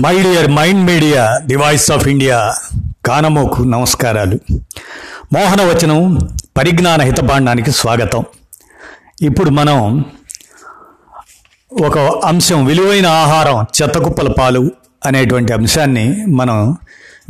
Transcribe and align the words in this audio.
My 0.00 0.22
dear 0.22 0.50
mind 0.50 0.84
media 0.86 1.38
the 1.42 1.56
voice 1.56 1.90
of 1.90 2.08
India 2.08 2.54
కానమోకు 3.06 3.62
నమస్కారాలు 3.62 4.38
మోహనవచనం 5.34 6.18
పరిజ్ఞాన 6.56 7.02
హితపాండానికి 7.02 7.70
స్వాగతం. 7.70 8.24
ఇప్పుడు 9.22 9.50
మనం 9.50 10.04
ఒక 11.84 11.98
అంశం 11.98 12.64
విలువైన 12.64 13.06
ఆహారం 13.06 13.66
చెత్తకుప్పల 13.82 14.28
పాలు 14.28 14.70
అనేటువంటి 15.06 15.52
అంశాన్ని 15.52 16.26
మనం 16.26 16.76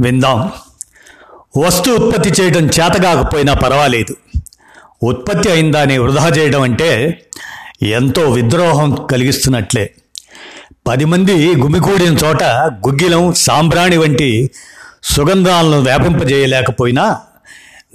విందాం. 0.00 0.52
వస్తు 1.58 1.90
ఉత్పత్తి 1.90 2.42
చేయడం 2.42 2.60
చేతగాకపోయినా 2.60 3.54
పర్వాలేదు. 3.54 4.16
ఉత్పత్తి 5.02 5.50
అయిందాన్ని 5.50 5.98
వృధా 5.98 6.29
చేయడం 6.29 6.62
అంటే 6.62 7.20
ఎంతో 7.82 8.30
విద్రోహం 8.30 9.06
కలిగిస్తున్నట్లే. 9.10 9.90
పది 10.86 11.04
మంది 11.04 11.54
గుమికూడిన 11.54 12.16
చోట 12.24 12.42
గుగ్గిలం 12.86 13.34
సాంబ్రాణి 13.34 13.96
వంటి 13.96 14.50
సుగంధాలను 15.04 15.80
వ్యాపింపజేయలేకపోయినా 15.80 17.16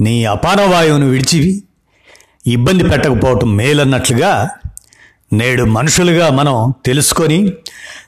నీ 0.02 0.26
అపానవాయువును 0.26 1.10
విడిచి 1.10 1.64
ఇబ్బంది 2.48 2.84
పెట్టకపోవటం 2.84 3.56
మేలన్నట్లుగా 3.56 4.50
నేడు 5.34 5.64
మనుషులుగా 5.64 6.30
మనం 6.30 6.74
తెలుసుకొని 6.86 7.54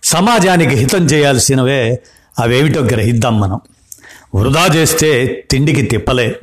సమాజానికి 0.03 0.75
హితం 0.75 1.05
చేయాల్సినవే 1.05 1.99
అవేమిటో 2.39 2.81
గ్రహిద్దాం 2.81 3.39
మనం. 3.39 3.59
వృధా 4.35 4.65
చేస్తే 4.75 5.09
తిండికి 5.51 5.81
తిప్పలే. 5.81 6.35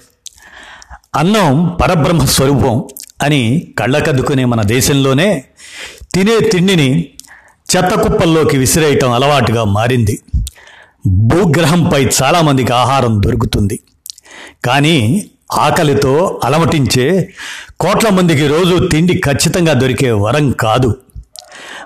అన్నం 1.17 1.77
పరబ్రహ్మ 1.83 2.25
స్వరూపం 2.25 2.85
అని 3.23 3.73
కళ్ళకద్దుకునే 3.79 4.45
మన 4.45 4.63
దేశంలోనే 4.63 5.45
తినే 6.15 6.41
తిండిని 6.49 7.11
చెత్త 7.71 7.95
కుప్పల్లోకి 7.95 8.57
విసిరేయటం 8.59 9.13
అలవాటుగా 9.13 9.65
మారింది. 9.65 10.19
భూగ్రహంపై 11.07 12.05
చాలామందికి 12.23 12.73
ఆహారం 12.73 13.23
దొరుకుతుంది. 13.23 13.81
కానీ 14.65 15.27
ఆకలితో 15.53 16.41
అలమటించే 16.45 17.29
కోట్ల 17.81 18.09
మందికి 18.09 18.47
రోజు 18.47 18.89
తిండి 18.89 19.21
ఖచ్చితంగా 19.25 19.73
దొరికే 19.73 20.11
వరం 20.11 20.51
కాదు. 20.51 20.97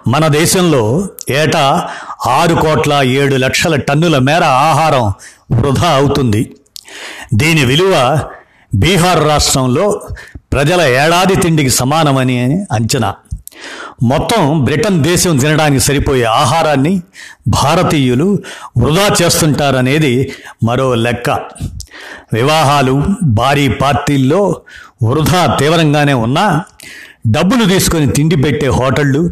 మన 0.09 0.28
దేశంలో 0.28 1.09
ఏటా 1.31 1.89
ఆరు 2.27 2.55
కోట్ల 2.55 2.92
ఏడు 2.92 3.37
లక్షల 3.37 3.77
టన్నుల 3.77 4.19
మేర 4.19 4.44
ఆహారం 4.44 5.12
వృధా 5.53 5.89
అవుతుంది. 5.89 6.55
దీని 7.34 7.65
విలువ 7.65 8.20
బీహార్ 8.75 9.25
రాష్ట్రంలో 9.28 10.00
ప్రజల 10.53 10.81
ఏడాది 10.81 11.37
తిండికి 11.37 11.70
సమానమని 11.70 12.67
అంచనా. 12.72 13.15
మొత్తం 14.03 14.64
బ్రిటన్ 14.64 15.03
దేశం 15.05 15.36
తినడానికి 15.36 15.80
సరిపోయే 15.80 16.25
ఆహారాన్ని 16.25 17.03
భారతీయులు 17.48 18.39
వృధా 18.78 19.16
చేస్తుంటారనేది 19.22 20.33
మరో 20.64 20.94
లెక్క. 20.94 21.30
వివాహాలు 22.33 23.03
భారీ 23.22 23.69
పార్టీల్లో 23.69 24.61
వృధా 25.03 25.56
తీవ్రంగానే 25.61 26.12
ఉన్నా 26.12 26.64
డబ్బులు 27.27 27.64
తీసుకొని 27.64 28.06
తిండి 28.06 28.36
పెట్టే 28.36 28.69
హోటళ్ళు 28.69 29.31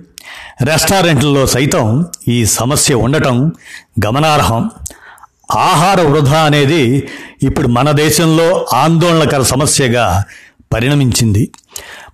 రెస్టారెంట్లలో 0.62 1.46
సైతం 1.46 2.06
ఈ 2.28 2.46
సమస్య 2.46 2.94
ఉండటం 2.94 3.52
గమనార్హం. 4.06 4.70
ఆహార 5.56 6.00
వృధా 6.00 6.38
అనేది 6.38 7.08
ఇప్పుడు 7.42 7.68
మన 7.68 7.90
దేశంలో 7.90 8.66
ఆందోళనకర 8.74 9.42
సమస్యగా 9.42 10.24
పరిణమించింది. 10.74 11.50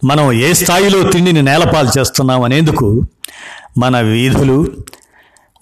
మనం 0.05 0.27
ఏ 0.41 0.49
స్థాయిలో 0.53 0.99
తిండిని 1.11 1.43
నేలపాలు 1.43 1.91
చేస్తున్నాం 1.97 2.41
అనేందుకు 2.43 2.89
మన 3.79 3.97
వీధులు 4.09 4.57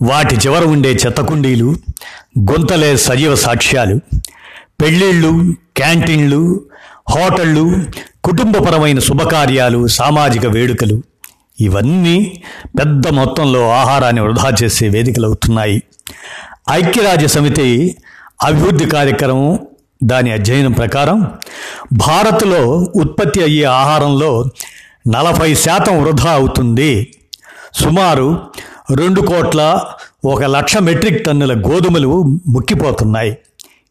వాటి 0.01 0.35
చివర 0.37 0.62
ఉండే 0.65 0.93
చెత్తకుండీలు 0.93 1.69
గుంతలే 2.51 2.91
సజీవ 2.97 3.33
సాక్ష్యాలు 3.37 3.97
పెళ్ళిళ్ళు 4.83 5.33
క్యాంటీన్లు 5.77 6.41
హోటళ్ళు 7.11 7.64
కుటుంబపరమైన 8.25 8.98
శుభకార్యాలు 8.98 9.81
సామాజిక 9.92 10.47
వేడుకలు 10.47 10.97
ఇవన్నీ 11.58 12.17
పెద్ద 12.79 13.07
మొత్తంలో 13.13 13.63
ఆహారాన్ని 13.73 14.20
వృధా 14.20 14.51
చేసే 14.63 14.86
వేదికలవుతున్నాయి 14.89 15.79
ఐక్యరాజ్య 16.73 17.29
సమితి 17.29 17.67
అభివృద్ధి 18.45 18.86
కార్యక్రమం 18.91 19.51
దాని 20.02 20.33
అధ్యయనం 20.33 20.73
ప్రకారం 20.73 21.33
భారత్లో 21.92 22.86
ఉత్పత్తి 22.96 23.42
అయ్యే 23.42 23.64
ఆహారంలో 23.64 24.45
నలభై 25.08 25.55
శాతం 25.55 26.02
వృధా 26.02 26.30
అవుతుంది. 26.30 27.14
సుమారు 27.74 28.40
రెండు 28.95 29.20
కోట్ల 29.20 29.85
ఒక 30.24 30.42
లక్ష 30.42 30.77
మెట్రిక్ 30.77 31.24
టన్నుల 31.24 31.61
గోధుమలు 31.68 32.23
ముక్కిపోతున్నాయి. 32.48 33.39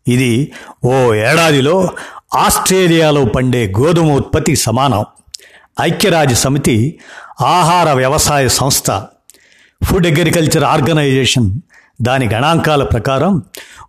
ఇది 0.07 0.51
ఓ 0.85 1.13
ఏడాదిలో 1.13 1.89
ఆస్ట్రేలియాలో 2.35 3.25
పండే 3.25 3.73
గోధుమ 3.79 4.11
ఉత్పత్తి 4.11 4.55
సమానం. 4.55 5.05
ఐక్యరాజ్య 5.81 6.35
సమితి 6.35 6.99
ఆహార 7.41 7.91
వ్యవసాయ 7.91 8.47
సంస్థ 8.47 9.03
ఫుడ్ 9.83 10.07
అగ్రికల్చర్ 10.07 10.63
ఆర్గనైజేషన్ 10.63 11.61
దాని 12.02 12.29
గణాంకాల 12.29 12.84
ప్రకారం 12.84 13.44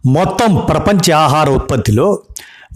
మొత్తం 0.07 0.67
ప్రపంచ 0.69 1.13
ఆహార 1.13 1.51
ఉత్పత్తిలో 1.51 2.23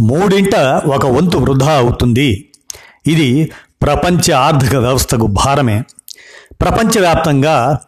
మూడింట 0.00 0.56
ఒక 0.94 1.06
వంతు 1.06 1.36
వృధా 1.36 1.72
అవుతుంది. 1.72 2.50
ఇది 3.06 3.52
ప్రపంచ 3.82 4.32
ఆర్థిక 4.32 4.76
వ్యవస్థకు 4.76 5.26
భారమే. 5.26 5.82
ప్రపంచవ్యాప్తంగా 6.60 7.78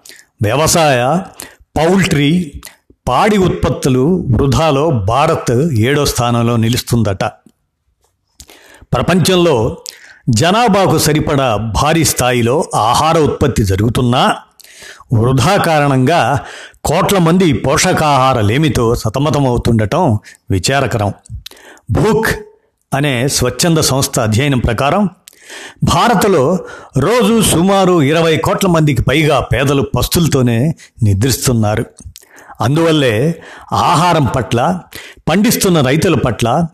వ్యవసాయ 0.43 1.19
పౌల్ట్రీ 1.79 2.63
పాడి 3.09 3.39
ఉత్పత్తులు 3.39 4.27
వృధాలో 4.31 4.91
భారత్ 4.91 5.53
ఏడో 5.75 6.07
స్థానంలో 6.07 6.57
నిలుస్తుందట. 6.57 7.25
ప్రపంచంలో 8.93 9.77
జనాభాకు 10.31 10.99
సరిపడా 10.99 11.57
భారీ 11.57 12.05
స్థాయిలో 12.05 12.71
ఆహార 12.75 13.19
ఉత్పత్తి 13.19 13.65
జరుగుతున్నా 13.65 14.37
వృధా 15.15 15.57
కారణంగా 15.57 16.41
కోట్ల 16.89 17.19
మంది 17.19 17.53
పోషకాహార 17.53 18.41
లేమితో 18.41 18.95
సతమతమవుతుండటం 18.95 20.19
విచారకరం. 20.51 21.13
భూక్ 21.91 22.29
అనే 22.95 23.29
స్వచ్ఛంద 23.29 23.79
సంస్థ 23.79 24.21
అధ్యయనం 24.21 24.59
ప్రకారం 24.59 25.09
భారత్లో 25.85 26.59
రోజు 26.99 27.43
సుమారు 27.43 28.03
ఇరవై 28.03 28.37
కోట్ల 28.37 28.69
మందికి 28.69 29.03
పైగా 29.03 29.41
పేదలు 29.41 29.83
పస్తులతోనే 29.97 30.75
నిద్రిస్తున్నారు. 31.03 31.87
అందువల్లే 32.61 33.43
ఆహారం 33.73 34.25
పట్ల 34.25 34.81
పండిస్తున్న 35.29 35.81
రైతుల 35.81 36.15
పట్ల 36.15 36.67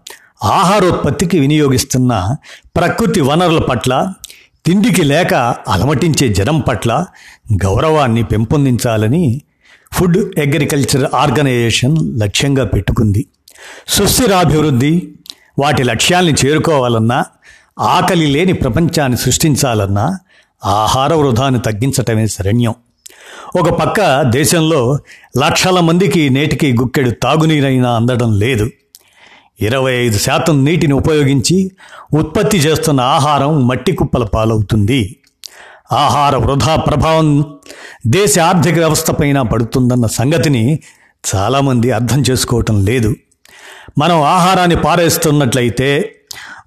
ఆహారోత్పత్తికి 0.43 1.39
వినియోగిస్తున్న 1.39 2.37
ప్రకృతి 2.77 3.21
వనరుల 3.21 3.59
పట్ల 3.59 4.13
తిండికి 4.67 5.05
లేక 5.05 5.35
అలమటించే 5.69 6.29
జనం 6.29 6.61
పట్ల 6.61 7.05
గౌరవాన్ని 7.65 8.23
పెంపొందించాలని 8.23 9.43
ఫుడ్ 9.95 10.39
అగ్రికల్చర్ 10.39 11.15
ఆర్గనైజేషన్ 11.15 11.97
లక్ష్యంగా 12.21 12.65
పెట్టుకుంది. 12.65 13.27
సుస్థిరాభివృద్ధి 13.89 15.09
వాటి 15.59 15.83
లక్ష్యాల్ని 15.83 16.35
చేరుకోవాలన్నా 16.47 17.25
ఆకలి 17.79 18.27
లేని 18.27 18.53
ప్రపంచాన్ని 18.53 19.19
సృష్టించాలన్నా 19.19 20.19
ఆహార 20.65 21.15
వృధాను 21.15 21.59
తగ్గించటమే 21.59 22.27
శరణ్యం. 22.27 22.75
ఒక 23.57 23.69
పక్క 23.69 24.23
దేశంలో 24.23 24.99
లక్షల 25.39 25.81
మందికి 25.81 26.31
నేటికి 26.31 26.73
గుక్కెడు 26.73 27.11
తాగునీరైనా 27.11 27.91
అందడం 27.97 28.39
లేదు. 28.39 28.71
ఇరవై 29.61 29.93
ఐదు 29.93 30.19
శాతం 30.19 30.65
నీటిని 30.65 30.93
ఉపయోగించి 30.93 31.71
ఉత్పత్తి 32.15 32.59
చేస్తున్న 32.59 33.01
ఆహారం 33.01 33.69
మట్టి 33.69 33.93
కుప్పల 33.93 34.25
పాలవుతుంది. 34.25 35.17
ఆహార 35.93 36.37
వృధా 36.37 36.77
ప్రభావం 36.77 37.45
దేశ 38.07 38.39
ఆర్థిక 38.39 38.75
వ్యవస్థపైన 38.75 39.43
పడుతుందన్న 39.43 40.07
సంగతిని 40.07 40.79
చాలామంది 41.35 41.91
అర్థం 41.91 42.25
చేసుకోవటం 42.31 42.85
లేదు. 42.85 43.15
మనం 43.99 44.23
ఆహారాన్ని 44.23 44.77
పారేస్తున్నట్లయితే 44.77 46.15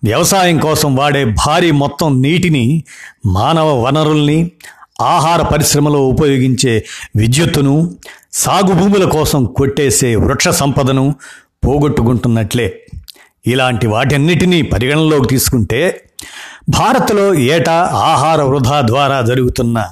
వ్యవసాయం 0.03 0.57
కోసం 0.57 0.95
వాడే 0.95 1.25
భారీ 1.25 1.71
మొత్తం 1.71 2.21
నీటిని 2.21 2.83
మానవ 3.25 3.81
వనరుల్ని 3.81 4.51
ఆహార 5.01 5.41
పరిశ్రమలో 5.41 6.07
ఉపయోగించే 6.07 6.85
విద్యుత్తును 7.15 7.97
సాగు 8.33 8.73
భూముల 8.73 9.03
కోసం 9.03 9.45
కొట్టేసే 9.45 10.15
వృక్ష 10.15 10.47
సంపదను 10.47 11.15
పోగొట్టుకుంటున్నట్లే. 11.65 12.85
ఇలాంటి 13.47 13.87
వాటన్నిటినీ 13.87 14.61
పరిగణనలోకి 14.61 15.27
తీసుకుంటే 15.27 16.06
భారత్లో 16.69 17.33
ఏటా 17.33 17.89
ఆహార 17.93 18.41
వృధా 18.41 18.81
ద్వారా 18.81 19.21
జరుగుతున్న 19.21 19.85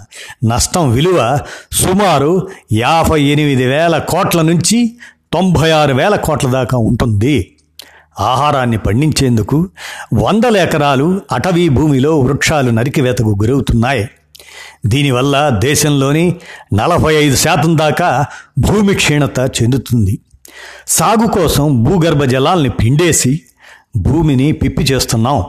నష్టం 0.45 0.91
విలువ 0.91 1.39
సుమారు 1.71 2.47
యాభై 2.73 3.21
ఎనిమిది 3.21 3.65
వేల 3.65 3.97
కోట్ల 3.97 4.41
నుంచి 4.41 4.91
తొంభై 5.33 5.71
ఆరు 5.71 5.93
వేల 5.93 6.15
కోట్ల 6.15 6.47
దాకా 6.47 6.77
ఉంటుంది. 6.77 7.51
ఆహారాన్ని 8.19 8.77
పండించేందుకు 8.77 9.69
వందల 10.13 10.57
ఎకరాలు 10.57 11.21
అటవీ 11.31 11.69
భూమిలో 11.69 12.19
వృక్షాలు 12.19 12.71
నరికివేతకు 12.71 13.37
గురవుతున్నాయి. 13.41 14.09
దీనివల్ల 14.85 15.49
దేశంలోని 15.49 16.35
నలభై 16.73 17.15
ఐదు 17.15 17.35
శాతం 17.35 17.77
దాకా 17.77 18.25
భూమి 18.59 18.93
క్షీణత 18.93 19.39
చెందుతుంది. 19.39 20.19
సాగు 20.87 21.27
కోసం 21.27 21.83
భూగర్భ 21.83 22.23
జలాల్ని 22.23 22.69
పిండేసి 22.69 23.41
భూమిని 23.97 24.51
పిప్పి 24.51 24.83
చేస్తున్నాం. 24.83 25.43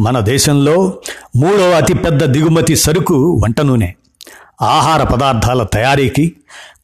మన 0.00 0.20
దేశంలో 0.20 0.98
మూడవ 1.36 1.70
అతిపెద్ద 1.70 2.24
దిగుమతి 2.24 2.76
సరుకు 2.76 3.40
వంట 3.44 3.60
నూనె. 3.60 3.92
ఆహార 4.62 5.02
పదార్థాల 5.02 5.62
తయారీకి 5.62 6.36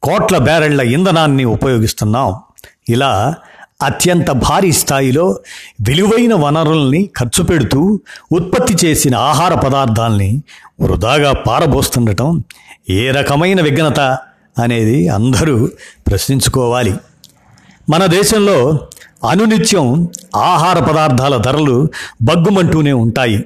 కోట్ల 0.03 0.37
బ్యారెళ్ళ 0.37 0.81
ఇంధనాన్ని 0.81 1.43
ఉపయోగిస్తున్నాం. 1.43 2.35
ఇలా 2.89 3.35
అత్యంత 3.81 4.31
భారీ 4.31 4.71
స్థాయిలో 4.71 5.39
విలువైన 5.87 6.33
వనరుల్ని 6.33 7.09
ఖర్చు 7.19 7.43
పెడుతూ 7.43 7.99
ఉత్పత్తి 8.31 8.87
చేసిన 8.87 9.15
ఆహార 9.15 9.53
పదార్థాల్ని 9.53 10.43
వృధాగా 10.81 11.31
పారబోస్తుండటం 11.31 12.43
ఏ 12.89 13.11
రకమైన 13.11 13.61
విఘ్నత 13.61 13.99
అనేది 14.59 15.07
అందరూ 15.07 15.69
ప్రశ్నించుకోవాలి. 16.07 16.95
మన 17.89 18.05
దేశంలో 18.05 18.79
అనునిత్యం 19.29 20.07
ఆహార 20.35 20.79
పదార్థాల 20.79 21.37
ధరలు 21.37 21.87
బగ్గుమంటూనే 22.21 22.93
ఉంటాయి. 22.93 23.45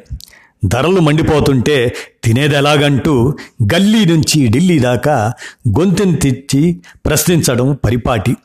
ధరలు 0.66 1.00
మండిపోతుంటే 1.00 1.96
తినేది 2.24 2.56
ఎలాగంటూ 2.56 3.34
గల్లీ 3.64 4.06
నుంచి 4.06 4.48
ఢిల్లీ 4.48 4.80
దాకా 4.80 5.34
గొంతుని 5.80 6.16
తెచ్చి 6.16 6.82
ప్రశ్నించడం 7.06 7.78
పరిపాటి. 7.86 8.36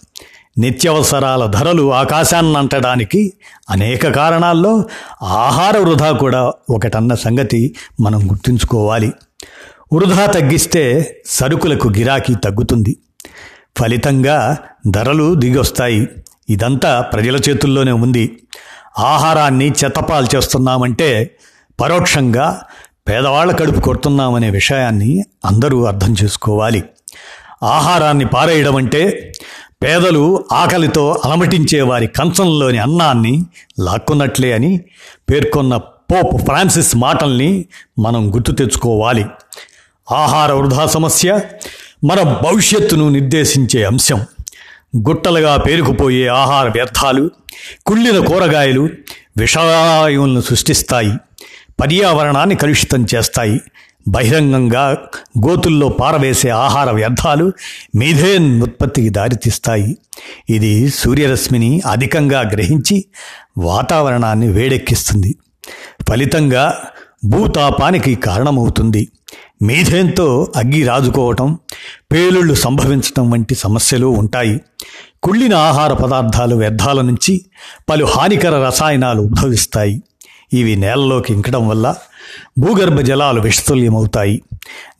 నిత్యావసరాల 0.58 1.46
ధరలు 1.46 1.94
ఆకాశాన్నంటడానికి 1.94 3.32
అనేక 3.70 4.08
కారణాల్లో 4.08 4.84
ఆహార 5.22 5.78
వృధా 5.78 6.12
కూడా 6.12 6.52
ఒకటన్న 6.70 7.14
సంగతి 7.14 7.74
మనం 8.00 8.30
గుర్తుంచుకోవాలి. 8.30 9.12
వృధా 9.92 10.26
తగ్గిస్తే 10.26 11.16
సరుకులకు 11.26 11.88
గిరాకీ 11.88 12.34
తగ్గుతుంది. 12.34 12.96
ఫలితంగా 13.78 14.58
ధరలు 14.90 15.34
దిగొస్తాయి. 15.34 16.08
ఇదంతా 16.50 17.00
ప్రజల 17.00 17.36
చేతుల్లోనే 17.36 17.92
ఉంది. 17.92 18.38
ఆహారాన్ని 18.98 19.72
చెత్తపాలు 19.84 20.36
చేస్తున్నామంటే 20.36 21.36
పరోక్షంగా 21.80 22.62
పేదవాళ్ళ 23.08 23.52
కడుపు 23.52 23.80
కొడుతున్నామనే 23.80 24.50
విషయాన్ని 24.50 25.24
అందరూ 25.44 25.84
అర్థం 25.84 26.16
చేసుకోవాలి. 26.24 26.84
ఆహారాన్ని 27.62 28.26
పారేయడం 28.26 28.76
అంటే 28.76 29.32
పేదలు 29.82 30.44
ఆకలితో 30.52 31.20
అలమటించే 31.24 31.80
వారి 31.80 32.06
కంచంలోని 32.06 32.78
అన్నాన్ని 32.78 33.44
లాక్కున్నట్లే 33.80 34.52
అని 34.52 34.80
పేర్కొన్న 35.30 35.76
పోప్ 35.76 36.44
ఫ్రాన్సిస్ 36.44 36.96
మాటల్ని 36.96 37.64
మనం 37.98 38.34
గుర్తు 38.34 38.52
తెచ్చుకోవాలి. 38.52 39.26
ఆహార 40.12 40.52
వృధా 40.52 40.86
సమస్య 40.86 41.40
మన 42.04 42.22
భవిష్యత్తును 42.22 43.08
నిర్దేశించే 43.08 43.84
అంశం. 43.84 44.20
గుట్టలుగా 44.96 45.56
పేరుకుపోయే 45.56 46.26
ఆహార 46.26 46.68
వ్యర్థాలు 46.68 47.30
కుళ్ళిన 47.86 48.18
కూరగాయలు 48.18 48.88
విషవాయువులను 49.38 50.40
సృష్టిస్తాయి 50.40 51.12
పర్యావరణాన్ని 51.80 52.56
కలుషితం 52.56 53.06
చేస్తాయి. 53.14 53.60
బహిరంగంగా 54.08 55.02
గోతుల్లో 55.48 55.88
పారవేసే 55.88 56.48
ఆహార 56.48 56.90
వ్యర్థాలు 56.90 57.52
మీథేన్ 57.96 58.62
ఉత్పత్తికి 58.62 59.08
దారితీస్తాయి. 59.08 59.98
ఇది 60.50 60.88
సూర్యరశ్మిని 60.88 61.82
అధికంగా 61.86 62.40
గ్రహించి 62.40 63.04
వాతావరణాన్ని 63.58 64.48
వేడెక్కిస్తుంది. 64.48 65.36
ఫలితంగా 66.08 66.82
భూతాపానికి 67.24 68.14
కారణమవుతుంది. 68.14 69.08
మీథేన్తో 69.62 70.52
అగ్గి 70.56 70.86
రాజుకోవటం 70.86 71.58
పేలుళ్ళు 72.12 72.54
సంభవించటం 72.54 73.30
వంటి 73.30 73.54
సమస్యలు 73.54 74.06
ఉంటాయి. 74.06 74.60
కుళ్ళిన 75.22 75.54
ఆహార 75.54 75.92
పదార్థాలు 75.92 76.56
వ్యర్థాల 76.56 77.00
నుంచి 77.00 77.44
పలు 77.90 78.04
హానికర 78.04 78.66
రసాయనాలు 78.66 79.22
ఉద్భవిస్తాయి. 79.22 80.02
ఇవి 80.52 80.76
నేలలోకి 80.76 81.32
ఇంకడం 81.32 81.68
వల్ల 81.68 81.94
భూగర్భ 82.58 83.00
జలాలు 83.00 83.40
విషతుల్యమవుతాయి. 83.40 84.42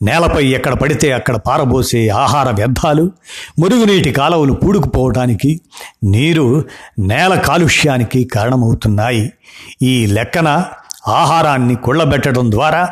నేలపై 0.01 0.45
ఎక్కడ 0.45 0.73
పడితే 0.73 1.11
అక్కడ 1.11 1.35
పారబోసే 1.35 2.09
ఆహార 2.09 2.51
వ్యర్థాలు 2.51 3.11
మురుగునీటి 3.59 4.11
కాలువలు 4.11 4.53
పూడుకుపోవటానికి 4.53 5.61
నీరు 6.03 6.65
నేల 6.99 7.35
కాలుష్యానికి 7.35 8.23
కారణమవుతున్నాయి. 8.23 9.33
ఈ 9.81 10.05
లెక్కన 10.05 10.65
ఆహారాన్ని 11.07 11.75
కుళ్ళబెట్టడం 11.75 12.51
ద్వారా 12.51 12.89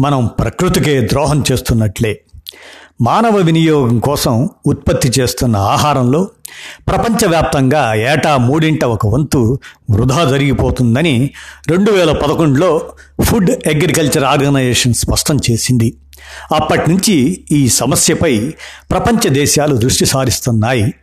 మనం 0.00 0.26
ప్రకృతికే 0.26 1.00
ద్రోహం 1.00 1.44
చేస్తున్నట్లే. 1.52 2.20
మానవ 3.00 3.36
వినియోగం 3.36 3.98
కోసం 3.98 4.48
ఉత్పత్తి 4.66 5.12
చేస్తున్న 5.20 5.56
ఆహారంలో 5.56 6.28
ప్రపంచవ్యాప్తంగా 6.88 7.94
ఏటా 7.94 8.36
మూడింట 8.36 8.84
ఒక 8.84 9.06
వంతు 9.06 9.58
వృధా 9.90 10.24
జరిగిపోతుందని 10.24 11.30
రెండు 11.68 11.90
వేల 11.90 12.12
పదకొండులో 12.12 12.80
ఫుడ్ 13.22 13.50
అగ్రికల్చర్ 13.50 14.24
ఆర్గనైజేషన్ 14.24 14.94
స్పష్టం 14.94 15.38
చేసింది. 15.50 15.96
అప్పటి 16.54 16.90
నుంచి 16.90 17.44
ఈ 17.52 17.68
సమస్యపై 17.68 18.52
ప్రపంచ 18.90 19.28
దేశాలు 19.28 19.76
దృష్టి 19.76 20.06
సారిస్తున్నాయి. 20.06 20.94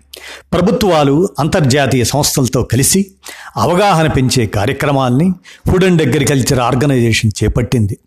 ప్రభుత్వాలు 0.54 1.30
అంతర్జాతీయ 1.40 2.04
సంస్థలతో 2.04 2.64
కలిసి 2.64 3.06
అవగాహన 3.58 4.08
పెంచే 4.08 4.46
కార్యక్రమాల్ని 4.46 5.32
ఫుడ్ 5.72 5.86
అండ్ 5.86 6.02
అగ్రికల్చర్ 6.02 6.60
ఆర్గనైజేషన్ 6.60 7.32
చేపట్టింది. 7.44 7.98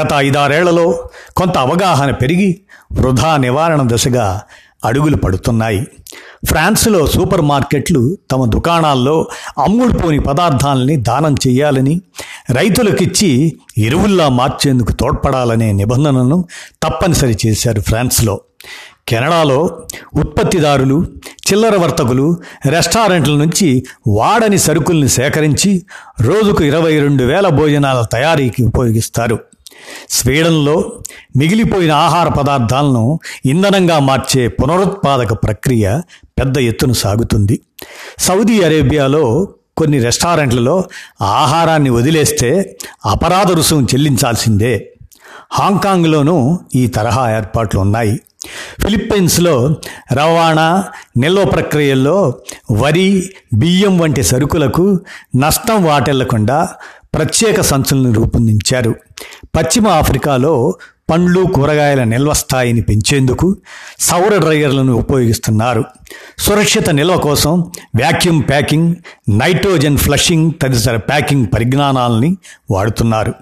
గత 0.00 0.08
ఐదారేళ్ళలో 0.16 1.08
కొంత 1.36 1.58
అవగాహన 1.58 2.10
పెరిగి 2.10 2.60
వృధా 2.92 3.36
నివారణ 3.36 3.80
దశగా 3.82 4.42
అడుగులు 4.84 5.16
పడుతున్నాయి. 5.16 5.86
ఫ్రాన్స్లో 6.44 7.06
సూపర్ 7.06 7.40
మార్కెట్లు 7.40 8.18
తమ 8.30 8.44
దుకాణాల్లో 8.44 9.26
అమ్ముడుపోని 9.58 10.20
పదార్థాలని 10.20 10.96
దానం 10.96 11.34
చేయాలని 11.34 12.00
రైతులకిచ్చి 12.50 13.58
ఎరువుల్లా 13.78 14.28
మార్చేందుకు 14.28 14.92
తోడ్పడాలనే 14.92 15.72
నిబంధనను 15.72 16.44
తప్పనిసరి 16.82 17.38
చేశారు 17.46 17.80
ఫ్రాన్స్లో. 17.80 18.40
కెనడాలో 19.08 19.80
ఉత్పత్తిదారులు 20.14 21.06
చిల్లర 21.48 21.76
వర్తకులు 21.76 22.36
రెస్టారెంట్ల 22.66 23.32
నుంచి 23.32 23.84
వాడని 24.08 24.58
సరుకుల్ని 24.58 25.08
సేకరించి 25.08 25.82
రోజుకు 26.20 26.64
ఇరవై 26.64 27.00
రెండు 27.00 27.24
వేల 27.24 27.48
భోజనాల 27.48 28.04
తయారీకి 28.12 28.62
ఉపయోగిస్తారు. 28.62 29.38
స్వీడన్లో 30.10 30.92
మిగిలిపోయిన 31.36 31.92
ఆహార 31.92 32.28
పదార్థాలను 32.28 33.20
ఇంధనంగా 33.46 33.98
మార్చే 33.98 34.48
పునరుత్పాదక 34.48 35.32
ప్రక్రియ 35.32 36.00
పెద్ద 36.24 36.58
ఎత్తున 36.58 36.92
సాగుతుంది. 36.92 37.60
సౌదీ 38.18 38.62
అరేబియాలో 38.62 39.48
కొన్ని 39.76 39.98
రెస్టారెంట్లలో 39.98 40.84
ఆహారాన్ని 41.22 41.90
వదిలేస్తే 41.90 42.76
అపరాధ 43.06 43.52
రుసుము 43.52 43.82
చెల్లించాల్సిందే. 43.82 44.90
హాంకాంగ్లోనూ 45.52 46.58
ఈ 46.74 46.86
తరహా 46.86 47.36
ఏర్పాట్లు 47.36 47.80
ఉన్నాయి. 47.80 48.20
ఫిలిప్పైన్స్లో 48.80 49.76
రవాణా 50.12 50.84
నిల్వ 51.16 51.44
ప్రక్రియల్లో 51.44 52.34
వరి 52.72 53.32
బియ్యం 53.54 53.98
వంటి 53.98 54.22
సరుకులకు 54.22 55.00
నష్టం 55.36 55.84
వాటిల్లకుండా 55.84 56.68
ప్రత్యేక 57.14 57.60
సంచులను 57.60 58.12
రూపొందించారు. 58.12 58.94
పశ్చిమ 59.56 59.88
ఆఫ్రికాలో 59.88 60.74
పండ్లు 61.10 61.40
కూరగాయల 61.46 62.04
నిల్వ 62.04 62.32
స్థాయిని 62.32 62.80
పెంచేందుకు 62.80 63.56
సౌర 64.00 64.36
డ్రైయర్లను 64.36 64.92
ఉపయోగిస్తున్నారు. 64.92 65.84
సురక్షిత 66.38 66.90
నిల్వ 66.90 67.16
కోసం 67.16 67.64
వ్యాక్యూమ్ 67.96 68.42
ప్యాకింగ్ 68.48 68.94
నైట్రోజన్ 69.28 69.98
ఫ్లషింగ్ 69.98 70.52
తదితర 70.62 70.96
ప్యాకింగ్ 70.96 71.46
పరిజ్ఞానాలని 71.54 72.36
వాడుతున్నారు. 72.70 73.34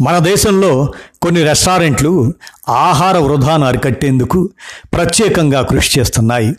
మన 0.00 0.18
దేశంలో 0.18 0.92
కొన్ని 1.22 1.42
రెస్టారెంట్లు 1.42 2.32
ఆహార 2.68 3.18
వృధాను 3.18 3.66
అరికట్టేందుకు 3.66 4.50
ప్రత్యేకంగా 4.94 5.62
కృషి 5.62 6.00
చేస్తున్నాయి. 6.00 6.52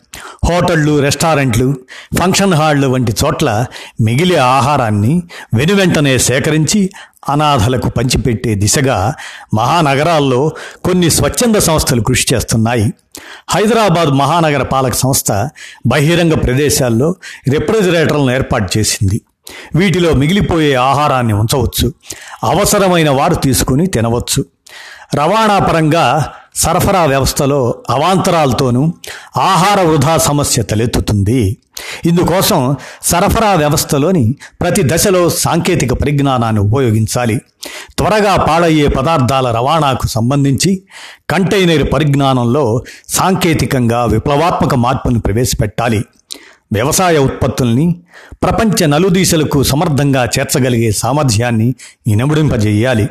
హోటళ్ళు 0.50 1.00
రెస్టారెంట్లు 1.00 1.76
ఫంక్షన్ 2.20 2.54
హాళ్ళు 2.54 2.88
వంటి 2.88 3.16
చోట్ల 3.26 3.66
మిగిలే 4.02 4.36
ఆహారాన్ని 4.36 5.24
వెనువెంటనే 5.54 6.18
సేకరించి 6.18 6.90
అనాథలకు 7.30 7.90
పంచిపెట్టే 7.90 8.56
దిశగా 8.56 9.14
మహానగరాల్లో 9.54 10.52
కొన్ని 10.84 11.10
స్వచ్ఛంద 11.10 11.56
సంస్థలు 11.56 12.02
కృషి 12.02 12.36
చేస్తున్నాయి. 12.36 12.94
హైదరాబాద్ 13.50 14.10
మహానగర 14.10 14.64
పాలక 14.64 14.94
సంస్థ 14.94 15.50
బహిరంగ 15.88 16.34
ప్రదేశాల్లో 16.34 17.16
రిఫ్రిజిరేటర్లను 17.50 18.32
ఏర్పాటు 18.32 18.78
చేసింది. 18.78 19.22
వీటిలో 19.76 20.14
మిగిలిపోయే 20.14 20.76
ఆహారాన్ని 20.76 21.34
ఉంచవచ్చు. 21.34 21.94
అవసరమైన 22.44 23.10
వారు 23.10 23.36
తీసుకుని 23.36 23.88
తినవచ్చు. 23.88 24.46
రవాణా 25.16 25.60
పరంగా 25.60 26.34
సరఫరా 26.56 27.06
వ్యవస్థలో 27.06 27.76
అవాంతరాలతోనూ 27.90 28.94
ఆహార 29.38 29.82
వృధా 29.82 30.18
సమస్య 30.18 30.62
తలెత్తుతుంది. 30.62 31.58
ఇందుకోసం 32.06 32.76
సరఫరా 33.04 33.54
వ్యవస్థలోని 33.54 34.36
ప్రతి 34.62 34.82
దశలో 34.86 35.30
సాంకేతిక 35.30 35.94
పరిజ్ఞానాన్ని 35.94 36.62
ఉపయోగించాలి. 36.62 37.42
త్వరగా 37.98 38.36
పాడయ్యే 38.36 38.88
పదార్థాల 38.88 39.52
రవాణాకు 39.52 40.08
సంబంధించి 40.08 40.82
కంటైనర్ 41.30 41.94
పరిజ్ఞానంలో 41.94 42.84
సాంకేతికంగా 43.10 44.06
విప్లవాత్మక 44.06 44.76
మార్పును 44.76 45.20
ప్రవేశపెట్టాలి. 45.20 46.06
వ్యవసాయ 46.74 47.18
ఉత్పత్తుల్ని 47.18 47.96
ప్రపంచ 48.44 48.86
నలుదీశలకు 48.86 49.64
సమర్థంగా 49.64 50.26
చేర్చగలిగే 50.26 50.92
సామర్థ్యాన్ని 50.92 51.76
ఇనబడింపజేయాలి. 52.08 53.10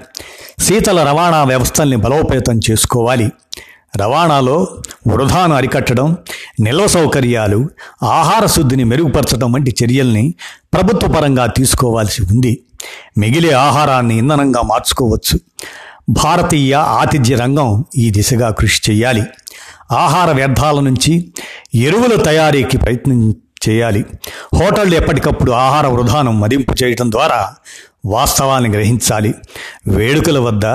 శీతల 0.58 1.08
రవాణా 1.08 1.44
వ్యవస్థల్ని 1.44 1.96
బలోపేతం 1.96 2.60
చేసుకోవాలి. 2.70 3.32
రవాణాలో 3.96 4.68
వృధాను 5.06 5.54
అరికట్టడం 5.54 6.16
నిల్వ 6.60 6.86
సౌకర్యాలు 6.86 7.70
ఆహార 8.02 8.46
శుద్ధిని 8.46 8.84
మెరుగుపరచడం 8.84 9.52
వంటి 9.52 9.74
చర్యల్ని 9.84 10.34
ప్రభుత్వ 10.72 11.08
పరంగా 11.08 11.46
తీసుకోవాల్సి 11.46 12.22
ఉంది. 12.22 12.60
మిగిలే 13.18 13.52
ఆహారాన్ని 13.52 14.18
ఇంధనంగా 14.18 14.62
మార్చుకోవచ్చు. 14.62 15.40
భారతీయ 16.08 16.74
ఆతిథ్య 16.74 17.36
రంగం 17.36 17.84
ఈ 17.96 18.10
దిశగా 18.10 18.50
కృషి 18.50 18.92
చేయాలి. 18.92 19.22
ఆహార 19.92 20.32
వ్యర్థాల 20.32 20.80
నుంచి 20.80 21.32
ఎరువుల 21.74 22.22
తయారీకి 22.22 22.78
ప్రయత్నం 22.78 23.34
చేయాలి. 23.68 24.04
హోటళ్ళు 24.54 24.96
ఎప్పటికప్పుడు 24.96 25.52
ఆహార 25.52 25.86
వృధానం 25.86 26.40
మదింపు 26.40 26.74
చేయటం 26.84 27.12
ద్వారా 27.12 27.54
వాస్తవాన్ని 28.06 28.70
గ్రహించాలి. 28.70 29.34
వేడుకల 29.88 30.38
వద్ద 30.38 30.66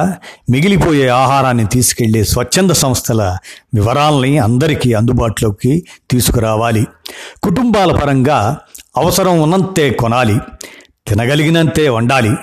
మిగిలిపోయే 0.50 1.08
ఆహారాన్ని 1.08 1.68
తీసుకెళ్ళే 1.68 2.24
స్వచ్ఛంద 2.24 2.72
సంస్థల 2.72 3.38
వివరాలని 3.76 4.38
అందరికీ 4.38 4.94
అందుబాటులోకి 4.94 5.86
తీసుకురావాలి. 6.12 6.88
కుటుంబాల 7.44 7.92
పరంగా 7.92 8.58
అవసరం 8.98 9.42
ఉన్నంతే 9.42 9.90
కొనాలి. 9.90 10.40
తినగలిగినంతే 11.08 11.90
వండాలి. 11.90 12.36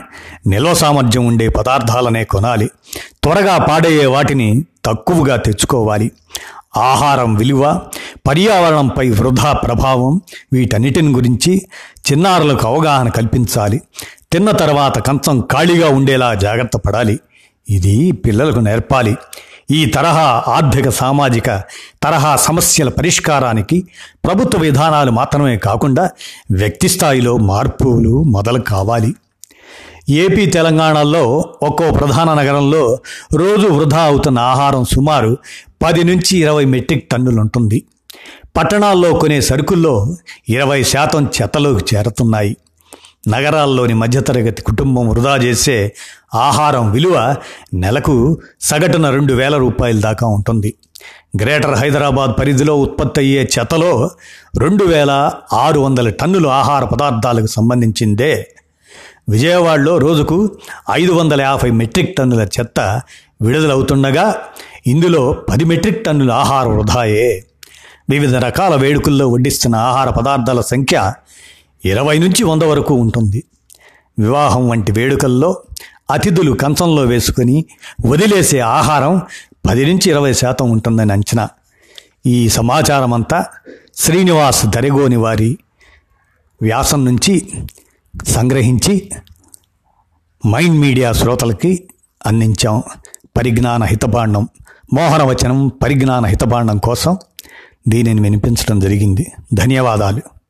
నిల్వ 0.46 0.74
సామర్థ్యం 0.74 1.26
ఉండే 1.26 1.48
పదార్థాలనే 1.48 2.24
కొనాలి. 2.24 2.70
త్వరగా 3.22 3.58
పాడయ్యే 3.58 4.06
వాటిని 4.06 4.64
తక్కువగా 4.84 5.36
తెచ్చుకోవాలి. 5.36 6.10
ఆహారం 6.76 7.34
విలువ 7.34 7.80
పర్యావరణంపై 8.26 9.10
వృధా 9.10 9.52
ప్రభావం 9.52 10.20
వీటన్నిటిని 10.52 11.12
గురించి 11.12 11.52
చిన్నారులకు 11.96 12.66
అవగాహన 12.66 13.08
కల్పించాలి. 13.08 13.82
తిన్న 14.32 14.50
తర్వాత 14.50 14.98
కంచం 14.98 15.40
ఖాళీగా 15.52 15.88
ఉండేలా 15.88 16.34
జాగ్రత్త 16.34 16.76
పడాలి. 16.76 17.20
ఇది 17.70 18.12
పిల్లలకు 18.12 18.58
నేర్పాలి. 18.58 19.16
ఈ 19.70 19.86
తరహా 19.86 20.44
ఆర్థిక 20.48 20.88
సామాజిక 20.88 21.62
తరహా 22.02 22.36
సమస్యల 22.36 22.88
పరిష్కారానికి 22.88 23.88
ప్రభుత్వ 24.24 24.58
విధానాలు 24.58 25.10
మాత్రమే 25.10 25.56
కాకుండా 25.56 26.10
వ్యక్తి 26.50 26.88
స్థాయిలో 26.88 27.36
మార్పులు 27.36 28.22
మొదలు 28.22 28.60
కావాలి. 28.60 29.14
ఏపీ 30.08 30.46
తెలంగాణలో 30.46 31.24
ఒక్కో 31.62 31.90
ప్రధాన 31.90 32.34
నగరంలో 32.34 32.98
రోజు 33.34 33.66
వృధా 33.66 34.02
అవుతున్న 34.02 34.38
ఆహారం 34.38 34.84
సుమారు 34.84 35.36
పది 35.82 36.04
నుంచి 36.04 36.38
ఇరవై 36.38 36.64
మెట్రిక్ 36.64 37.10
టన్నులు 37.10 37.40
ఉంటుంది 37.40 37.84
పట్టణాల్లో 38.56 39.12
కొనే 39.12 39.40
సరుకుల్లో 39.40 40.16
ఇరవై 40.48 40.82
శాతం 40.82 41.26
చెత్తలోకి 41.26 41.96
చేరుతున్నాయి. 41.96 42.56
నగరాల్లోని 43.28 43.94
మధ్యతరగతి 43.94 44.62
కుటుంబం 44.62 45.08
వృధా 45.08 45.36
చేసే 45.36 45.94
ఆహారం 46.34 46.90
విలువ 46.90 47.36
నెలకు 47.74 48.38
సగటున 48.60 49.10
రెండు 49.10 49.34
వేల 49.34 49.56
రూపాయల 49.56 50.00
దాకా 50.00 50.26
ఉంటుంది. 50.26 50.74
గ్రేటర్ 51.42 51.74
హైదరాబాద్ 51.74 52.40
పరిధిలో 52.40 52.80
ఉత్పత్తి 52.80 53.20
అయ్యే 53.20 53.48
చెత్తలో 53.58 54.10
రెండు 54.58 54.84
వేల 54.84 55.30
ఆరు 55.52 55.80
వందల 55.80 56.08
టన్నులు 56.10 56.48
ఆహార 56.48 56.84
పదార్థాలకు 56.84 57.46
సంబంధించిందే. 57.46 58.54
విజయవాడలో 59.28 59.98
రోజుకు 59.98 60.56
ఐదు 60.90 61.12
వందల 61.12 61.40
యాభై 61.40 61.70
మెట్రిక్ 61.70 62.16
టన్నుల 62.16 62.42
చెత్త 62.42 63.00
విడుదలవుతుండగా 63.42 64.36
ఇందులో 64.86 65.32
పది 65.50 65.64
మెట్రిక్ 65.64 66.04
టన్నుల 66.04 66.32
ఆహార 66.32 66.68
వృధాయే. 66.68 67.44
వివిధ 68.10 68.36
రకాల 68.36 68.74
వేడుకల్లో 68.74 69.28
వడ్డిస్తున్న 69.28 69.76
ఆహార 69.76 70.10
పదార్థాల 70.10 70.60
సంఖ్య 70.60 71.12
ఇరవై 71.84 72.18
నుంచి 72.18 72.44
వంద 72.44 72.62
వరకు 72.62 72.94
ఉంటుంది. 72.94 73.44
వివాహం 74.18 74.68
వంటి 74.68 74.92
వేడుకల్లో 74.92 75.62
అతిథులు 76.10 76.52
కంచంలో 76.52 77.02
వేసుకుని 77.02 77.64
వదిలేసే 78.06 78.58
ఆహారం 78.58 79.22
పది 79.68 79.86
నుంచి 79.86 80.10
ఇరవై 80.10 80.32
శాతం 80.32 80.70
ఉంటుందని 80.70 81.12
అంచనా. 81.12 81.48
ఈ 82.26 82.48
సమాచారం 82.48 83.14
అంతా 83.14 83.44
శ్రీనివాస్ 83.96 84.66
దరిగోని 84.66 85.16
వారి 85.16 85.58
వ్యాసం 86.62 87.04
నుంచి 87.04 87.48
సంగ్రహించి 88.28 89.10
మైండ్ 90.46 90.78
మీడియా 90.78 91.12
శ్రోతలకి 91.12 91.88
అందించాం. 92.26 92.82
పరిజ్ఞాన 93.36 93.84
హితబాండం 93.84 94.48
మోహనవచనం 94.94 95.68
పరిజ్ఞాన 95.68 96.26
హితబాండం 96.26 96.78
కోసం 96.78 97.18
దీనిని 97.88 98.20
వినిపించడం 98.20 98.80
జరిగింది. 98.80 99.32
ధన్యవాదాలు. 99.54 100.41